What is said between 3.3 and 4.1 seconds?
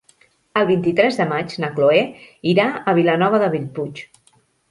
de Bellpuig.